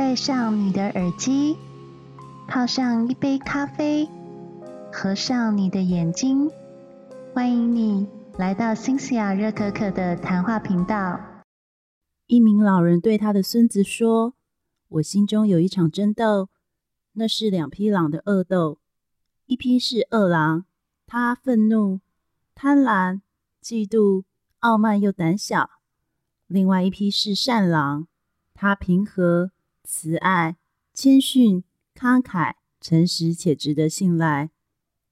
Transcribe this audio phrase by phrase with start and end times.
[0.00, 1.58] 戴上你的耳机，
[2.48, 4.08] 泡上一杯咖啡，
[4.90, 6.50] 合上你的眼睛，
[7.34, 8.08] 欢迎你
[8.38, 11.20] 来到新西亚热可可的谈话频道。
[12.26, 14.32] 一名老人对他的孙子说
[14.88, 16.48] ：“我心中有一场争斗，
[17.12, 18.78] 那是两匹狼的恶斗。
[19.44, 20.64] 一匹是恶狼，
[21.06, 22.00] 他愤怒、
[22.54, 23.20] 贪婪、
[23.62, 24.24] 嫉妒、
[24.60, 25.68] 傲慢又胆小；
[26.46, 28.06] 另外一匹是善狼，
[28.54, 29.50] 他平和。”
[29.92, 30.56] 慈爱、
[30.94, 31.64] 谦逊、
[31.96, 34.52] 慷慨、诚实且值得信赖。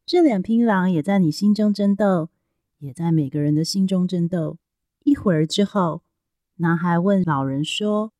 [0.06, 2.28] 这两匹狼也在你心中争斗，
[2.78, 4.58] 也在每个人的心中争斗。
[5.02, 6.04] 一会儿之后，
[6.58, 8.12] 男孩问老人说：“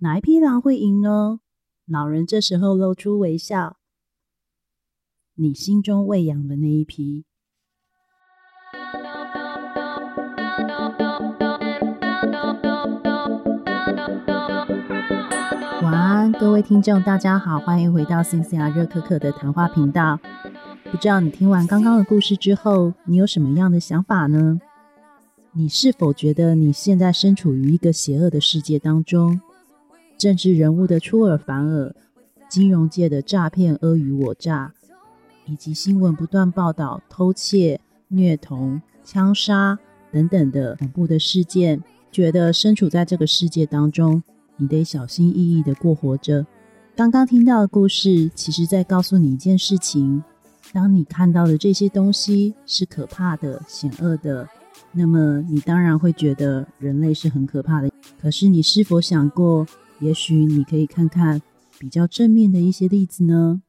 [0.00, 1.40] 哪一匹狼会赢呢？”
[1.88, 3.78] 老人这时候露出微笑
[5.36, 7.24] ：“你心中喂养的那一匹。”
[16.42, 20.18] 各位听众，大家好，欢迎回到新西亚热可可的谈话频道。
[20.90, 24.60] 不知道你听完刚刚的故事之后，你有什么样的想法呢？
[25.52, 29.40] 你是否觉得你现在身处于一个邪恶的世界当中？
[30.18, 31.94] 政治人物的出尔反尔，
[32.48, 34.72] 金融界的诈骗阿谀我诈，
[35.46, 39.78] 以及新闻不断报道偷窃、虐童、枪杀
[40.10, 44.24] 等等的恐怖的事件，觉得身处在这个世界当中。
[44.56, 46.46] 你得小心翼翼的过活着。
[46.94, 50.22] 刚刚听到的故事，其实在告诉你一件事情：
[50.72, 54.46] 当你看到的这些东西是可怕的、险恶的，
[54.92, 57.90] 那么你当然会觉得人类是很可怕的。
[58.20, 59.66] 可是，你是否想过，
[60.00, 61.40] 也许你可以看看
[61.78, 63.62] 比较正面的一些例子呢？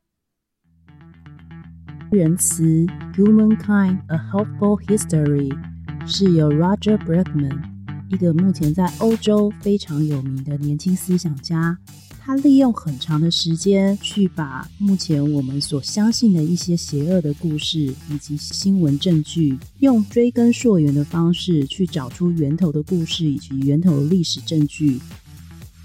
[2.12, 5.58] 仁慈，Humankind: A Helpful History，
[6.06, 7.73] 是由 Roger Bregman。
[8.14, 11.76] 一个目前在欧洲非常有名的年轻思想家，
[12.20, 25.02] 他利用很长的时间去把目前我们所相信的一些邪恶的故事以及新闻证据，用追根溯源的方式去找出源头的故事以及源头的历史证据，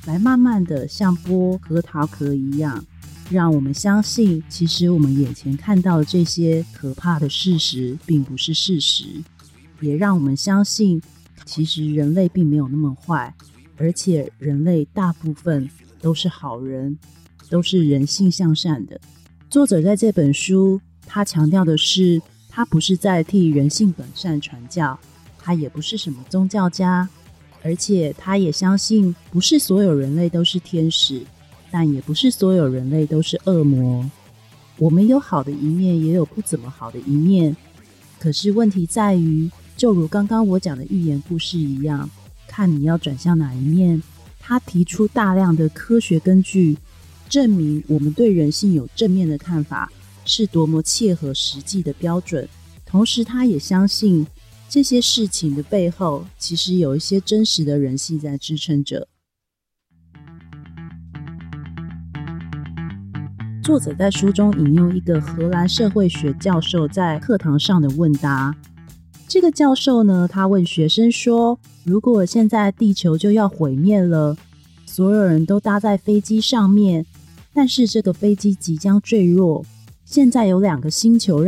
[0.04, 2.84] 来慢慢的像剥核桃壳一样，
[3.30, 9.06] 让我们相信，其实我们眼前看到的这些可怕的事实并不是事实，
[9.80, 11.00] 也让我们相信。
[11.44, 13.34] 其实人类并没有那么坏，
[13.76, 15.68] 而且人类大部分
[16.00, 16.98] 都是好人，
[17.48, 19.00] 都是人性向善的。
[19.48, 24.98] 作者在这本书，他强调的是，他不是在替人性本善传教，
[25.38, 27.08] 他也不是什么宗教家，
[27.62, 31.22] 而且他也相信，不是所有人类都是天使，
[31.70, 34.10] 但也不是所有人类都是恶魔。
[34.78, 37.56] 我们有好的一面，也有不怎么好的一面。
[38.18, 39.50] 可是问题在于。
[39.78, 42.10] 就如刚刚我讲的寓言故事一样，
[42.48, 44.02] 看你要转向哪一面。
[44.40, 46.76] 他提出大量的科学根据，
[47.28, 49.92] 证明我们对人性有正面的看法
[50.24, 52.48] 是多么切合实际的标准。
[52.84, 54.26] 同时，他也相信
[54.68, 59.06] 这些事情的背后，其实有一些真实的人性在支撑着。
[63.62, 68.56] 作者在书中引用一个荷兰社会学教授在课堂上的问答。
[69.28, 74.34] 这个教授呢，他问学生说：“如果现在地球就要毁灭了，
[74.86, 77.04] 所有人都搭在飞机上面，
[77.52, 79.66] 但是这个飞机即将坠落。
[80.06, 81.46] 现在有两个星球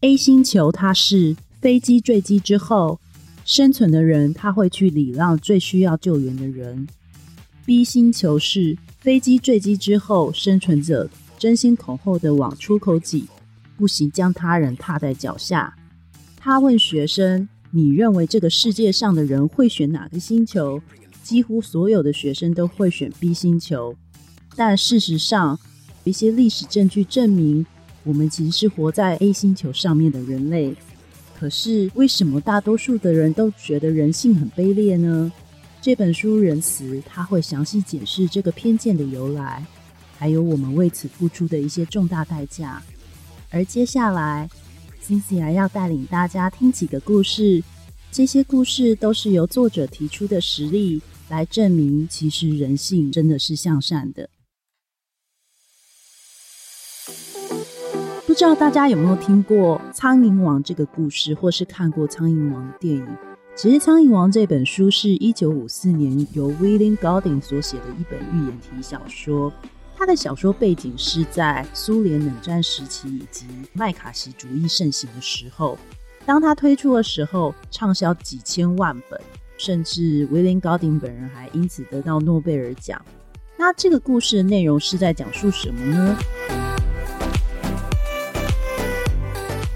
[0.00, 2.98] ，A 星球它是飞机坠机之后
[3.44, 6.88] 生存的人，他会去礼让最需要救援的人
[7.66, 13.26] ；B 星球是飞机坠机之后生存者争先恐后的往出口挤，
[13.76, 15.74] 不惜将他人踏在脚下。”
[16.48, 20.80] 他问学生：“你认为这个世界上的人会选哪个星球？”
[21.22, 23.94] 几乎所有的学生都会选 B 星球。
[24.56, 25.60] 但事实上，
[26.04, 27.66] 一些历史证据证明，
[28.02, 30.74] 我们其实是活在 A 星球上面的人类。
[31.38, 35.30] 可是，为什么大多数的人都觉得人性很卑劣呢？
[35.82, 39.62] 这本书《仁慈》他会详细解释这个偏见的由来，
[40.16, 42.82] 还有我们为此付出的一些重大代价。
[43.50, 44.48] 而接下来。
[45.00, 47.62] 辛西亚要带领大家听几个故事，
[48.10, 54.28] 这些故事都是由作者提出的实例来证明，其实人性真的是向善的。
[58.26, 63.06] 不知道大家有没有听过《苍蝇王》这个故事，或是看过《苍蝇王》的电影？
[63.56, 69.52] 其实，《苍蝇王》这本书是一九五四年由 William Golding 所写的一本寓言体小说。
[69.98, 75.76] 他的小说背景是在苏联冷战时期以及麦卡锡主义盛行的时候。
[76.24, 79.20] 当他推出的时候，畅销几千万本，
[79.56, 83.04] 甚至威廉·高丁本人还因此得到诺贝尔奖。
[83.56, 86.16] 那这个故事的内容是在讲述什么呢？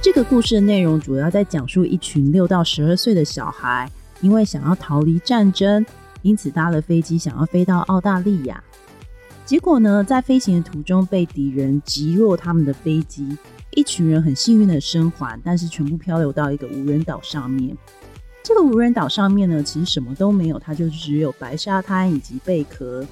[0.01, 3.91] 这个故事的内容主要在讲述一群六到十二岁的小孩，
[4.21, 5.85] 因为想要逃离战争，
[6.23, 8.63] 因此搭了飞机想要飞到澳大利亚。
[9.53, 13.37] 结果呢，在飞行的途中被敌人击落他们的飞机，
[13.73, 17.77] 一群人很幸运的生还，但是全部漂流到一个无人岛上面。
[18.43, 23.07] 这个无人岛上面呢，其实什么都没有，它就只有白沙滩以及贝壳。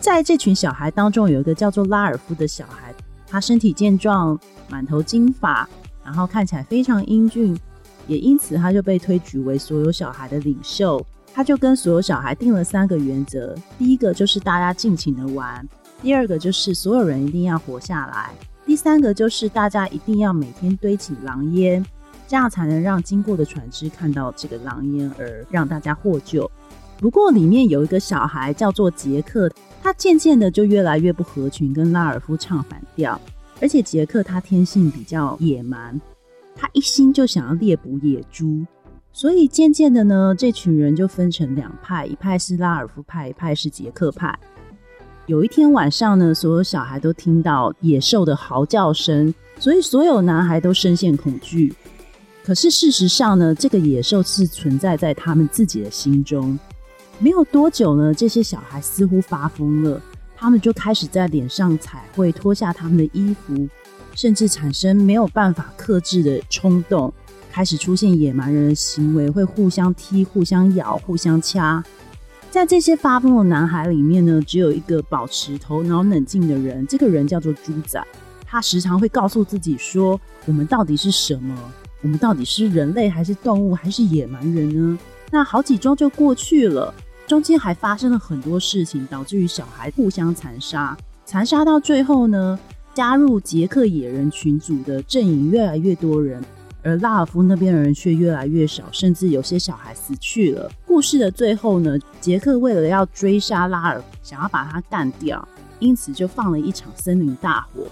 [0.00, 2.92] 在这群小孩当中，有一个叫做拉尔夫的小孩，
[3.28, 4.36] 他身体健壮，
[4.68, 5.68] 满头金发，
[6.04, 7.56] 然后看起来非常英俊，
[8.08, 11.00] 也因此他就被推举为所有小孩的领袖。
[11.34, 15.64] 他就跟所有小孩定了三个原则：第一个就是大家尽情的玩；
[16.02, 18.30] 第二个就是所有人一定要活下来；
[18.66, 21.84] 第三个就是大家一定要每天堆起狼烟，
[22.26, 26.50] 这样才能让经过的船只看到这个狼烟而让大家获救。
[26.98, 29.50] 不过里面有一个小孩叫做杰克。
[29.80, 33.18] 他渐渐的就越来越不合群，跟拉尔夫唱反调。
[33.60, 35.98] 而且杰克他天性比较野蛮，
[36.56, 38.66] 他一心就想要猎捕野猪，
[39.18, 44.38] 所以渐渐的呢，这群人就分成两派，一派是拉尔夫派，一派是杰克派。
[45.26, 51.74] 有一天晚上呢，所有小孩都听到野兽的嚎叫声，所以所有男孩都深陷恐惧。
[52.44, 56.56] 可是事实上呢，这个野兽是存在在他们自己的心中。
[57.18, 60.00] 没有多久呢，这些小孩似乎发疯了，
[60.36, 63.68] 他们就开始在脸上彩绘，脱下他们的衣服，
[64.14, 67.12] 甚至产生没有办法克制的冲动，
[67.50, 71.82] 开始出现野蛮人的行为，会互相踢、互相咬、互相掐。
[72.50, 78.02] 在这些发疯的男孩里面呢，只有一个保持头脑冷静的人，这个人叫做猪仔，
[78.46, 81.54] 他时常会告诉自己说：“我们到底是什么？
[82.00, 84.98] 我们到底是人类，还是动物，还是野蛮人呢？”
[85.30, 86.94] 那好几周就过去了。
[87.26, 90.96] 中间还发生了很多事情，导致于小孩互相残杀，
[91.26, 92.58] 残杀到最后呢，
[92.94, 96.42] 加入捷克野人群组的阵营越来越多人，
[96.88, 100.72] 而拉尔夫那边的人却越来越少，甚至有些小孩死去了。
[100.86, 105.46] 故事的最后呢，杰克为了要追杀拉尔夫，想要把他干掉，
[105.80, 107.82] 因此就放了一场森林大火，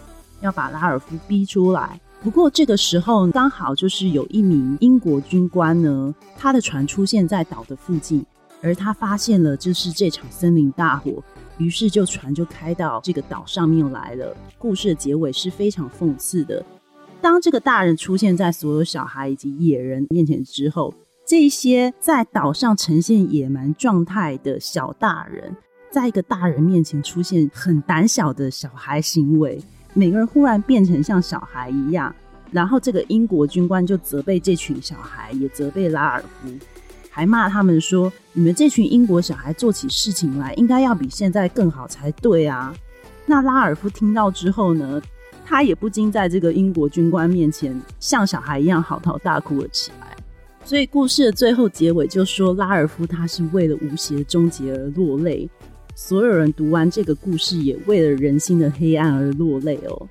[0.40, 2.00] 要把拉尔夫逼出来。
[2.22, 8.24] 不过这个时候刚好就是有一名英国军官呢，他的船出现在岛的附近。
[8.62, 11.22] 而他发现了就是这场森林大火，
[11.58, 14.34] 于是就船就开到这个岛上面来了。
[14.56, 16.64] 故事的结尾是非常讽刺的。
[17.26, 20.94] 当这个大人出现在所有小孩以及野人面前之后，
[21.26, 25.56] 这些在岛上呈现野蛮状态的小大人，
[25.90, 29.60] 在一个大人面前出现很胆小的小孩行为，
[29.92, 32.14] 每个人忽然变成像小孩一样。
[32.52, 36.48] 然后这个英国军官就责备这群小孩，也责备拉尔夫。
[37.10, 42.72] 还骂他们说：“你们这群英国小孩做起事情来，应该要比现在更好才对啊！”
[43.26, 45.02] 那拉尔夫听到之后呢，
[45.48, 50.16] 他也不禁在这个英国军官面前像小孩一样嚎啕大哭了起来。
[50.64, 55.48] 所以故事的最后结尾就说，拉尔夫他是为了无邪终结而落泪。
[55.94, 60.08] 所有人读完这个故事，也为了人心的黑暗而落泪哦。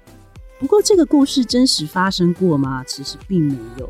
[0.57, 2.81] 不过这个故事真实发生过吗？
[2.87, 3.89] 其实并没有。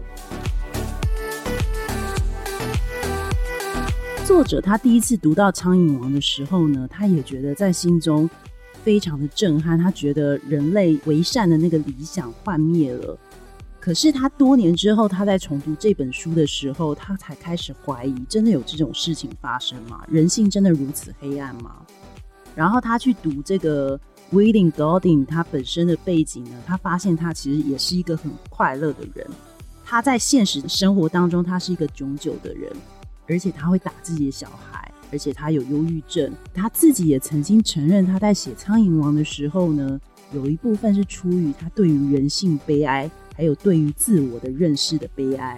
[4.26, 8.28] 作者他第一次读到《苍蝇王》的时候呢，他也觉得在心中
[8.86, 9.78] 非常的震撼。
[9.78, 13.18] 他觉得人类为善的那个理想幻灭了。
[13.80, 20.06] 可是他多年之后，他在重读这本书的时候，他才开始怀疑：真的有这种事情发生吗？
[20.08, 21.76] 人性真的如此黑暗吗？
[22.56, 24.00] 然后他去读这个
[24.32, 29.28] William Golding，他本身的背景呢，他发现他其实也是一个很快乐的人。
[29.84, 32.72] 他在现实生活当中，他是一个炯炯的人。
[33.28, 36.30] 而且他会打自己的小孩，而且他有忧郁症。
[36.54, 39.98] 他自己也曾经承认，他在写《苍蝇王》的时候呢，
[40.34, 45.58] 有一部分是出于他对于人性悲哀，还有对于自我的认识的悲哀。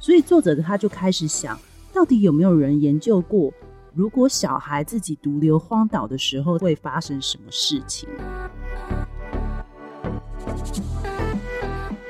[0.00, 1.60] 所以作者他就开始想，
[1.92, 3.52] 到底有没有人研究过，
[3.92, 8.08] 如果小孩自己独留荒岛的时候会发生什么事情？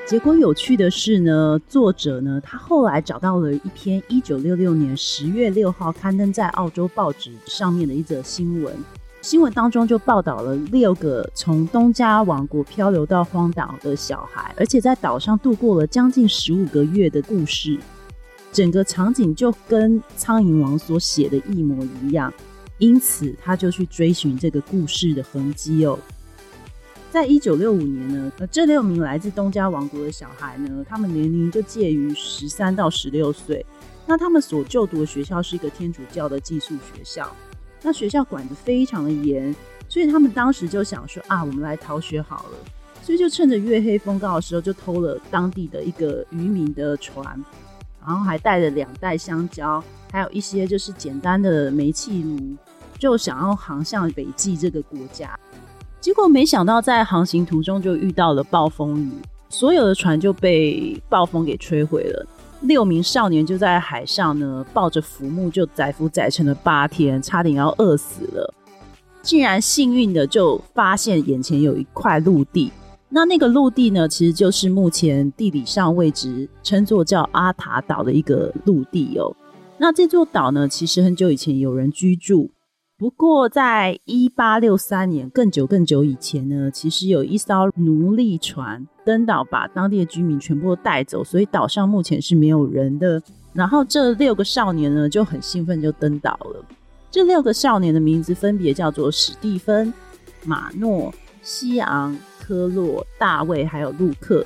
[0.09, 8.75] 结果有趣的是呢，作者呢，他后来找到了一篇一九六六年十月六号刊登在澳洲报纸上面的一则新闻。
[9.21, 17.77] 新闻当中就报道了六个从东加王国漂流到荒岛的小孩，而且在岛上度过了将近十五个月的故事。
[18.51, 22.33] 整个场景就跟《苍蝇王》所写的一模一样，
[22.79, 25.99] 因此他就去追寻这个故事的痕迹哦。
[27.11, 33.65] 在一九六五年呢，呃，这六名来自东加王国的小孩呢，他们年龄就介于十三到十六岁。
[34.05, 37.35] 那他们所就读的学校是一个天主教的寄宿学校。
[37.81, 39.55] 那学校管得非常的严，
[39.87, 42.57] 所以他们当时就想说啊，我们来逃学好了，
[43.01, 47.25] 所以就趁着月黑风高的时候，就偷了当地的一个渔民的船，
[48.05, 52.55] 然后还带了两袋香蕉，还有一些就是简单的煤气炉，
[52.99, 55.39] 就想要航向北极这个国家。
[56.01, 59.11] 结果没想到在航行途中就遇到了暴风雨，
[59.49, 62.25] 所有的船就被暴风给摧毁了。
[62.61, 68.53] 六名少年就在海上呢，抱着浮木就载浮载沉了八天，差点要饿死了。
[69.21, 72.71] 竟然幸运的就发现眼前有一块陆地，
[73.09, 79.35] 那那个陆地呢，其实就是目前地理上位置称作叫阿塔岛的一个陆地哦。
[79.77, 82.49] 那这座岛呢，其实很久以前有人居住。
[82.99, 93.21] 不过，在一八六三年，更久更久以前呢，其实有一艘奴隶船登岛，把当地的居民全部都带走，所以岛上目前是没有人的。
[93.53, 96.65] 然后这六个少年呢，就很兴奋，就登岛了。
[97.09, 99.93] 这六个少年的名字分别叫做史蒂芬、
[100.43, 104.45] 马诺、西昂、科洛、大卫，还有陆克。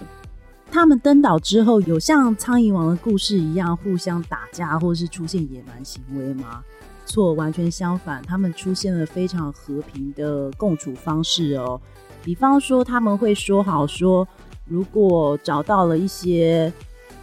[0.72, 6.64] 他们登岛之后，有像苍蝇王的故事一样互相打架，或是出现野蛮行为吗？
[7.06, 11.80] 错，完全相反，他们出现了非常和平的共处方式哦。
[12.24, 14.28] 比方说，他们会说好说，
[14.66, 16.72] 如果找到了一些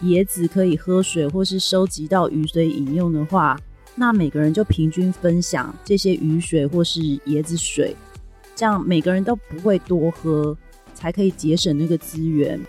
[0.02, 3.58] 椰子可以喝水，或是收集到雨水饮用的话，
[3.94, 7.96] 那每个人就平均分享这些雨水或是椰子水，
[8.54, 10.56] 这样每个人都不会多喝，
[10.94, 12.60] 才可以节省那个资源。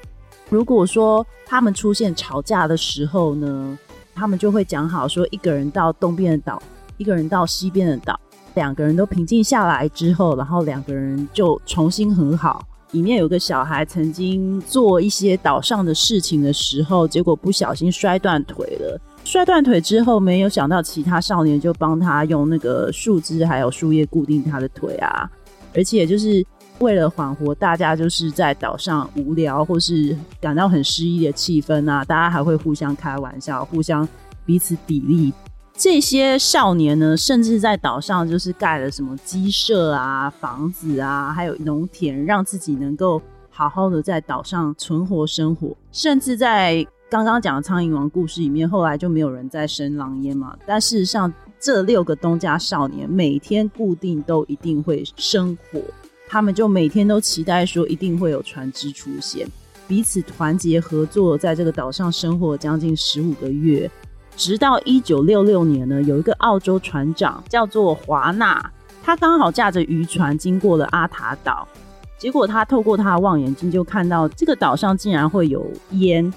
[0.49, 3.77] 如果说他们出现吵架的时候呢，
[4.13, 6.61] 他们就会讲好说，一个人到东边的岛。
[7.01, 8.19] 一个人到西边的岛，
[8.53, 12.63] 两个人都平静下来之后，然后两个人就重新和好。
[12.91, 19.01] 里面有个小孩曾经做一些岛上的事情的时候，结果不小心摔断腿了。
[19.23, 25.27] 摔断腿之后，没有想到其他少年就帮他用那个树枝还有树叶固定他的腿啊，
[25.73, 26.45] 而且就是
[26.77, 34.07] 为了缓和大家就是在岛上无聊或是感到很失意的气氛啊，大家还会互相开玩笑，互相
[34.45, 35.33] 彼此砥砺。
[35.73, 45.75] 这些少年呢，甚至在岛上就是盖了什么鸡舍啊、房子啊，还有农田，让自己能够好好的在岛上存活生活。
[45.91, 50.55] 甚至在刚刚讲的苍蝇王故事里面，后来就没有人再生狼烟嘛。
[50.67, 55.81] 但事实上，这六个东家少年每天固定都一定会生火，
[56.27, 59.47] 他们就每天都期待说一定会有船只出现，
[59.87, 63.89] 彼此团结合作，在这个岛上生活将近十五个月。
[64.35, 68.71] 直到一九六六年呢，有一个澳洲船长叫做华纳，
[69.03, 71.67] 他刚好驾着渔船经过了阿塔岛，
[72.17, 76.31] 结果他透过他的望远镜就看到这个岛上竟然会有烟。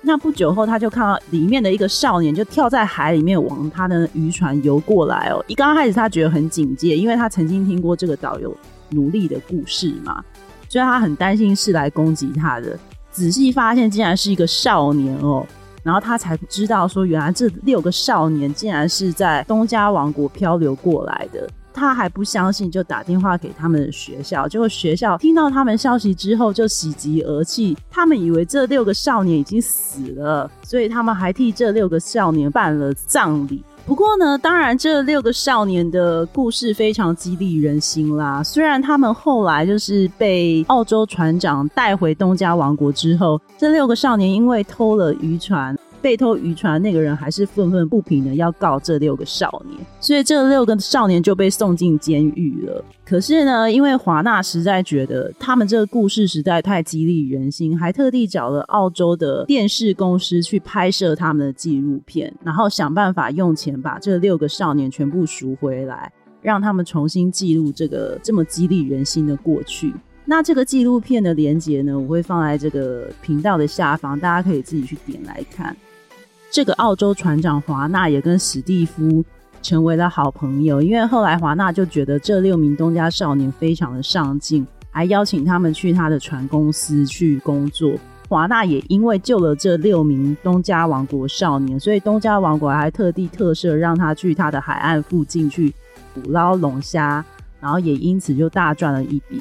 [0.00, 5.44] 那不久后，他就看到里面的一个少年就跳在海里面往他的渔船游过来哦。
[5.48, 8.56] 一刚开始他觉得很警戒，因为他曾经听过这个岛有
[8.90, 10.24] 奴隶的故事嘛，
[10.68, 12.78] 所以他很担心是来攻击他的。
[13.10, 15.44] 仔细发现，竟然是一个少年哦。
[15.88, 21.48] 然后他才知道说，原来这六个少年竟然是在东家王国漂流过来的。
[21.72, 24.46] 他还不相信，就打电话给他们的学校。
[24.46, 27.74] 结果学校听到他们消息之后，就喜极而泣。
[27.90, 33.64] 他们以为这六个少年已经死了，所以他们还替这六个少年办了葬礼。
[33.88, 38.42] 不过呢，当然这六个少年的故事非常激励人心啦。
[38.42, 45.74] 虽然他们后来就是被澳洲船长带回东家王国之后，这六个少年因为偷了渔船。
[46.00, 52.84] 被偷渔船那个人还是愤愤不平的，要告这六个少年，所以这六个少年就被送进监狱了。
[53.04, 66.12] 可是呢，因为华纳实在觉得他们这个故事实在太激励人心，还特地找了澳洲的电视公司去拍摄他们的纪录片，然后想办法用钱把这六个少年全部赎回来，
[66.42, 69.92] 让他们重新记录这个这么激励人心的过去。
[70.26, 75.74] 那这个纪录片的连接呢，我会放在这个频道的下方，大家可以自己去点来看。
[76.50, 79.24] 这个澳洲船长华纳也跟史蒂夫
[79.62, 87.92] 成为了好朋友，因为后来华纳就觉得这六名东家少年非常的上进，还邀请他们去他的船公司去工作。
[88.28, 95.74] 华纳也因为救了这六名东家王国少年，所以东家王国还特地特赦让他去他的海岸附近去
[96.14, 97.24] 捕捞龙虾，
[97.60, 99.40] 然后也因此就大赚了一笔。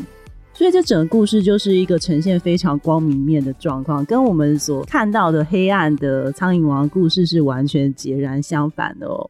[0.57, 9.29] 所以这整个故事就是一个呈现非常光明面的状况，跟我们所看到的黑暗的苍蝇王故事是完全截然相反的哦。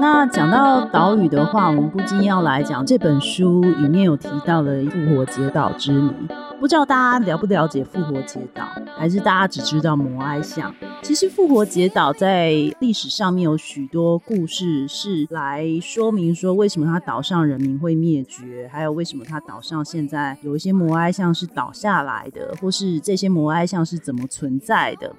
[0.00, 6.10] 那讲到岛屿的话，我们不禁要来讲这本书里面有提到的复活节岛之谜。
[6.58, 8.66] 不知道大家了不了解复活节岛，
[8.96, 10.74] 还是大家只知道摩埃像？
[11.02, 25.14] 其实复活节岛在历史上面有许多故事，是来说明说为什么它岛上人民会灭绝，还有为什么它岛上现在有一些摩埃像是倒下来的，或是这些摩埃像是怎么存在的，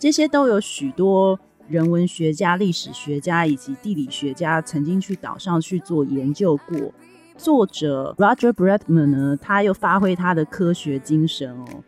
[0.00, 1.38] 这些都有许多
[1.68, 6.92] 人文学家、历史学家以及地理学家曾经去岛上去做研究过。
[7.36, 11.82] 作者 Roger Bretman 呢，他又发挥他的科学精神哦。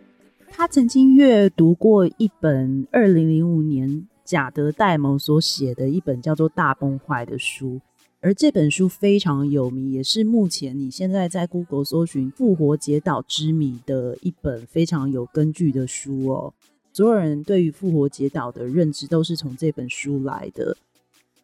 [0.50, 7.80] 他曾经阅读过一本二零零五年贾德戴蒙所写的一本叫做《大崩坏》的书，
[8.21, 16.54] 而这本书非常有名，也是目前你现在在 Google 搜寻“复活节岛之谜”的一本非常有根据的书哦。
[16.96, 20.78] 所有人对于复活节岛的认知都是从这本书来的。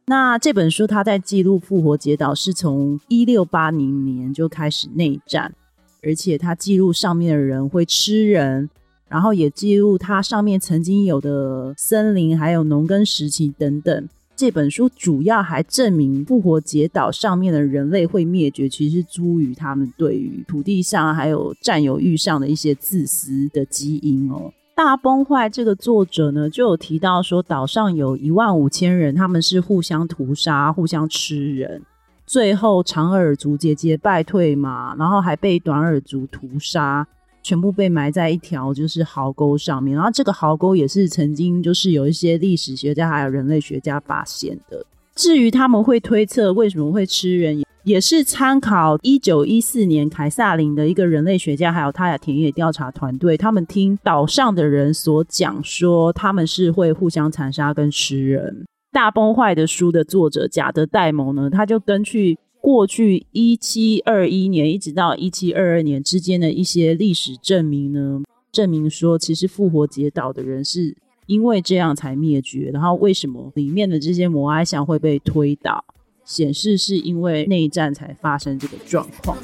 [0.06, 5.54] 那这本书，它在记录复活节岛是从一六八零年就开始内战，
[6.02, 8.70] 而且它记录上面的人会吃人，
[9.10, 14.08] 然后也记录它上面曾经有的森林，还有农耕时期等等。
[14.34, 24.50] 这本书主要还证明复活节岛上面的人类会灭绝，其实是出于他们对于土地上还有占有欲上的一些自私的基因哦。
[24.84, 31.80] 大崩坏这个作者呢，就有提到说，岛上有一万五千人，他们是互相屠杀、互相吃人，
[32.26, 37.06] 最后长耳族节节败退嘛，然后还被短耳族屠杀，
[37.44, 44.84] 全部被埋在一条就是壕沟上面，然后这个壕沟也是曾经就是有一些历史学家还有人类学家发现的。
[45.14, 58.64] 至于他们会推测为什么会吃人，也是参考一九一四年凯撒林的一个人类学家，还有他的田野调查团队，他们听岛上的人所讲说，他们是会互相残杀跟吃人。
[58.92, 68.22] 大崩坏的书的作者贾德戴蒙呢，他就根据过去一七二一年一直到一七二二年之间的一些历史证明呢，
[68.52, 70.96] 证明说，其实复活节岛的人是。
[71.26, 75.82] 因为这样才灭绝，然后为什么里面的这些摩埃像会被推倒？
[76.24, 79.36] 显示是因为内战才发生这个状况。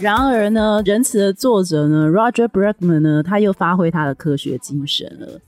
[0.00, 5.40] 然而呢，仁慈的作者呢，Roger Bregman 呢，他又发挥他的科学精神了。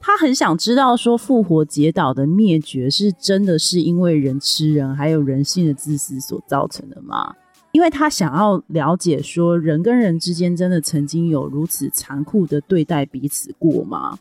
[0.00, 7.34] 他很想知道说，复活节岛的灭绝是真的是因为人吃人，还有人性的自私所造成的吗？
[7.72, 14.18] 因为他想要了解，说人跟人之间真的曾经有如此残酷的对待彼此过吗？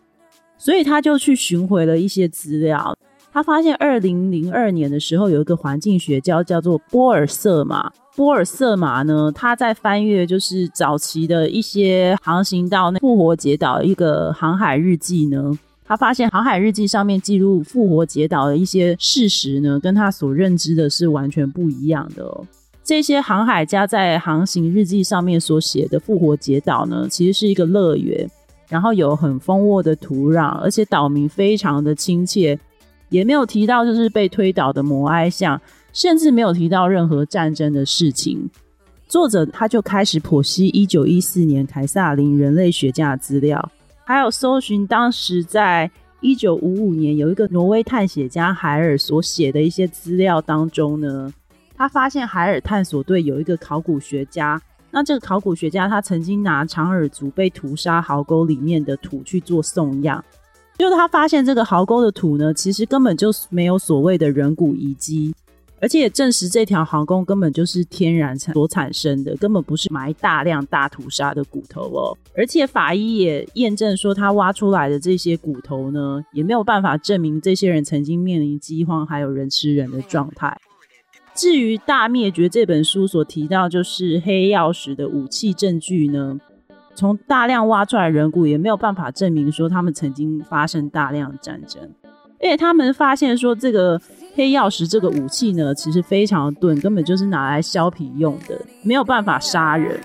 [0.58, 2.94] 所以他就去寻回了一些资料。
[3.32, 7.92] 他发现，二零零二年的时候，有一个环境学家叫做波尔瑟马。
[8.16, 22.46] 波尔瑟马呢，他在翻阅就是早期的一些航行到那复活节岛一个航海日记呢，他发现航海日记上面记录复活节岛的一些事实呢，跟他所认知的是完全不一样的哦。
[22.84, 28.28] 这些航海家在航行日记上面所写的复活节岛呢，其实是一个乐园，
[28.68, 32.60] 然后有很丰沃的土壤，而且岛民非常的亲切，
[33.10, 35.60] 也没有提到就是被推倒的摩埃像，
[35.92, 38.50] 甚至没有提到任何战争的事情。
[39.08, 43.72] 作者他就开始剖析一九一四年凯撒林人类学家的资料，
[44.06, 45.90] 还有搜寻当时在
[46.22, 51.34] 一九五五年有一个挪威探险家海尔所写的一些资料当中呢。
[51.76, 60.24] 他发现海尔探索队有一个考古学家，那这个考古学家他曾经拿长耳族被屠杀壕沟里面的土去做送样，
[60.80, 65.36] 就他发现这个壕沟的土呢，其实根本就没有所谓的人骨遗迹，
[65.82, 72.18] 而且也证实这条壕沟根本就是天然产所产生的，根本不是埋大量大屠杀的骨头哦。
[72.34, 80.58] 而且法医也验证说，他挖出来的这些骨头呢，也没有办法证明这些人曾经面临饥荒还有人吃人的状态。
[81.36, 86.38] 至于《大灭绝》这本书所提到，就是黑曜石的武器证据呢，
[87.00, 91.82] 从大量挖出来人骨也没有办法证明说他们曾经发生大量战争。
[92.42, 94.02] 而且他们发现说，这个
[94.36, 99.98] 黑曜石这个武器呢，其实非常钝，根本就是拿来削皮用的，没有办法杀人。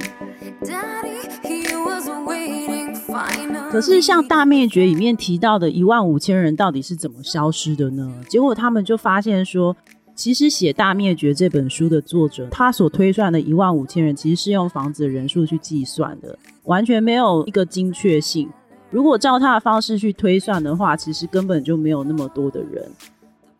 [3.72, 8.20] 可是像《大灭绝》里面提到的一万五千人到底是怎么消失的呢？
[8.28, 9.76] 结果他们就发现说。
[10.14, 18.48] 其实写《大灭绝》这本书的作者，他所推算的一万五千人，其实是用房子的人数去计算的，完全没有一个精确性。
[18.90, 22.88] 如果照他的方式去推算的话，其实根本就没有那么多的人。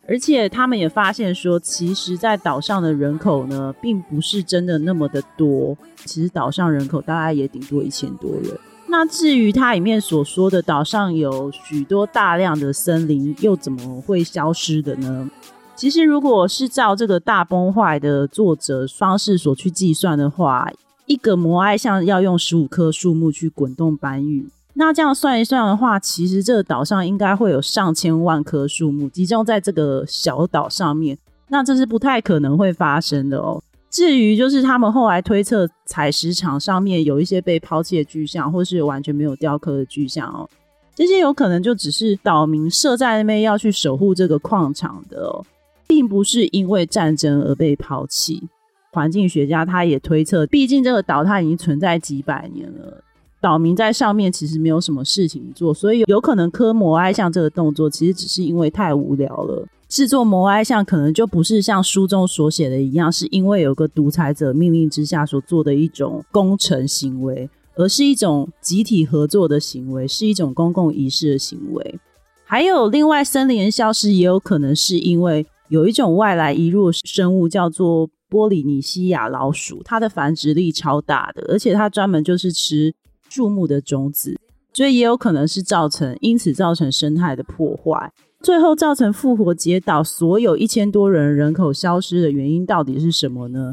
[0.06, 5.76] 而且他们也发现说，其实，在岛上的人口呢，并不是真的那么的多。
[6.04, 8.56] 其实岛上人口大概也顶多一千多人。
[8.86, 15.28] 那至于它里面所说的岛上有许多大量的森林，又怎么会消失的呢？
[15.76, 20.70] 其实，如果是照这个大崩坏的作者方式所去计算的话，
[21.06, 24.48] 一个摩埃像要用十五棵树木去滚动搬运。
[24.74, 31.18] 那这样算一算的话，其实这个岛上应该会有上千万棵树木集中在这个小岛上面。
[31.48, 33.62] 那这是不太可能会发生的哦。
[33.90, 40.48] 至于就是他们后来推测采石场上面有一些被抛弃的巨像，或是完全没有雕刻的巨像哦，
[40.94, 45.44] 这些有可能就只是岛民设在那边要去守护这个矿场的哦，
[45.86, 48.48] 并不是因为战争而被抛弃。
[48.92, 53.02] 环境学家他也推测，毕竟这个岛它已经存在几百年了。
[53.40, 59.66] 岛民在上面其实没有什么事情做，所以有可能刻摩埃像这个动作，其实只是因为太无聊了。
[59.88, 71.98] 制作摩埃像可能就不是像书中所写的一样，是因为有个独裁者命令之下所做的一种工程行为，而是一种集体合作的行为，是一种公共仪式的行为。
[72.46, 82.94] 还有另外，森林消失也有可能是因为有一种外来移入生物叫做波里尼西亚老鼠，它的繁殖力超大的，而且它专门就是吃。
[83.30, 84.38] 树木的种子，
[84.72, 93.72] 所以也有可能是造成，因此造成生态的破坏，最后造成复活节岛所有一千多人人口消失的原因到底是什么呢？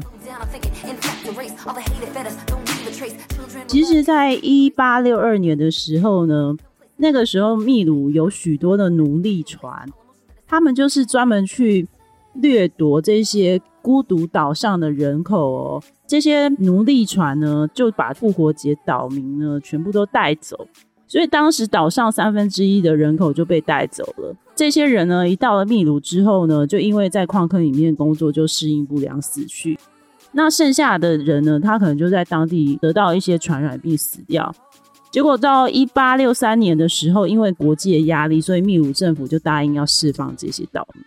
[3.68, 6.56] 其实，在一八六二年的时候呢，
[6.96, 9.88] 那个时候秘鲁有许多的奴隶船，
[10.52, 11.88] 他们就是专门去
[12.34, 15.82] 掠夺这些孤独岛上的人口哦。
[16.06, 20.68] 这些奴隶船呢，就把复活节岛民呢全部都带走，
[21.08, 24.36] 所以当时岛上三分之一的人口就被带走了。
[24.54, 29.78] 这些人呢，一到了秘鲁之后呢，就因为在矿坑里面工作就适应不良死去。
[30.32, 34.54] 那剩下的人呢，他可能就在当地得到一些传染病死掉。
[35.12, 41.04] 结果到一八六三年的时候，因为国际的压力，所以秘鲁政府就答应要释放这些岛民。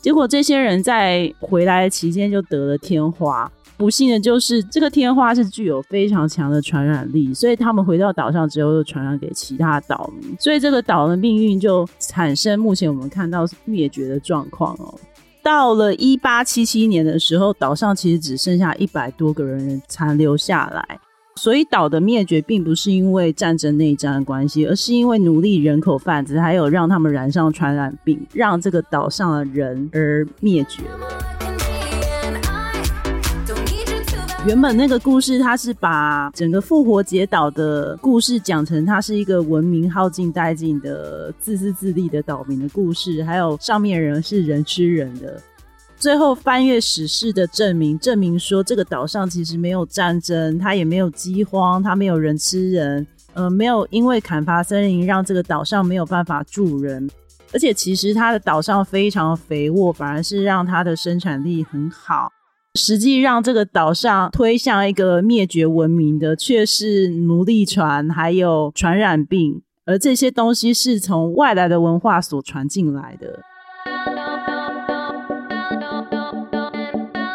[0.00, 3.50] 结果这些人在回来的期间就得了天花。
[3.76, 14.94] 不幸的就是这个天花是具有非常强的传染力，所以他们回到岛上之后又传染给其他岛民，所以这个岛的命运就产生目前我们看到灭绝的状况哦。
[15.42, 20.98] 到了一八七七年的时候，岛上其实只剩下一百多个人残留下来，
[21.38, 30.82] 所以岛的灭绝并不是因为战争内战的关系，而是因为奴隶人口贩子还有让他们染上传染病，让这个岛上的人而灭绝。
[34.46, 45.40] 原本那个故事，它是把整个复活节岛的故事讲成它是一个文明耗尽殆尽的自私自利的岛民的故事，还有上面人是人吃人的。
[45.98, 57.10] 最后翻阅史事的证明，证明说这个岛上其实没有战争，它也没有饥荒，它没有人吃人，呃，没有因为砍伐森林让这个岛上没有办法住人，
[57.52, 62.30] 而且其实它的岛上非常肥沃，反而是让它的生产力很好。
[62.74, 73.40] 实际让这个岛上推向一个灭绝文明的，却是奴隶船，还有传染病，而这些东西是从外来的文化所传进来的。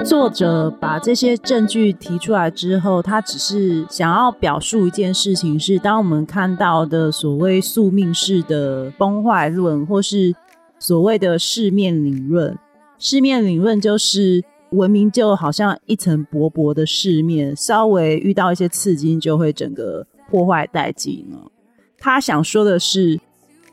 [0.03, 10.35] 作者把这些证据提出来之后，他只是想要表述一件事情：是当我们看到的所谓宿命式的崩坏论，或是
[10.79, 12.57] 所谓的世面理论，
[12.97, 14.43] 世面理论就是。
[14.71, 21.51] 文明就好像一层薄薄的世面，稍微遇到一些刺激，就会整个破坏殆尽了。
[21.97, 23.19] 他想说的是，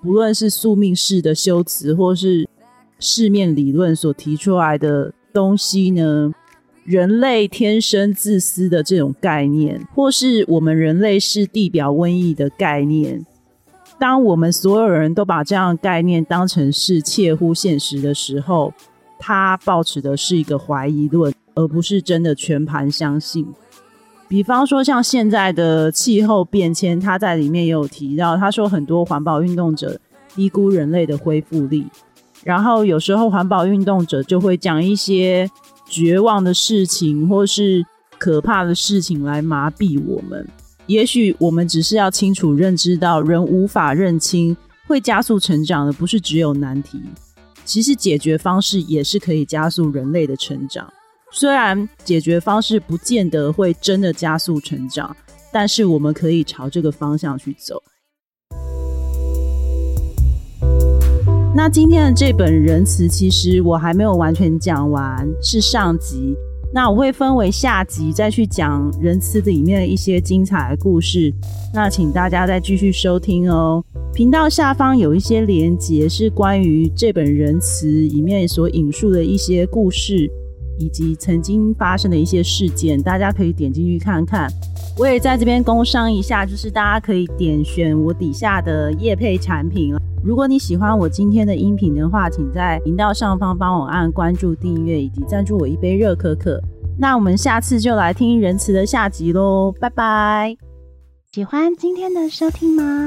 [0.02, 2.48] 不论是宿命式的修辞，或是
[2.98, 6.32] 世面理论所提出来的东西呢，
[6.84, 13.24] 人类天生自私的这种概念，或是我们人类是地表瘟疫的概念，
[13.98, 18.72] 当我们所有人都把这样概念当成是切乎现实的时候。
[19.20, 23.44] 他抱持的是一个怀疑论，而不是真的全盘相信。
[24.28, 29.98] 比方说，像现在的气候变迁，他在里面也有提到，他说很多环保运动者
[30.36, 31.84] 低估人类的恢复力，
[32.48, 35.46] 然后有时候环保运动者就会讲一些
[35.86, 37.84] 绝望的事情，或是
[38.16, 40.48] 可怕的事情来麻痹我们。
[40.86, 44.56] 也许我们只是要清楚认知到，人无法认清
[44.86, 46.98] 会加速成长的，不是只有难题。
[47.66, 50.90] 其实解决方式也是可以加速人类的成长，
[51.30, 55.14] 虽然解决方式不见得会真的加速成长，
[55.52, 57.82] 但是我们可以朝这个方向去走。
[61.54, 66.36] 那今天的这本仁慈，其实我还没有完全讲完，是上集。
[66.72, 71.32] 那我会分为下集再去讲仁慈里面的一些精彩的故事，
[71.72, 73.82] 那请大家再继续收听哦。
[74.12, 80.30] 频道下方有一些连结，是关于这本仁慈里面所引述的一些故事。
[80.78, 84.48] 以及曾经发生的一些事件，大家可以点进去看看。
[84.98, 89.94] 我也在这边工商一下，就是大家可以点选我底下的叶配产品。
[90.24, 96.60] 如果你喜欢我今天的音频的话，请在频道上方帮我按关注、订阅以及赞助我一杯热可可。
[96.98, 100.56] 那我们下次就来听仁慈的下集喽，拜拜！
[101.30, 103.06] 喜欢今天的收听吗？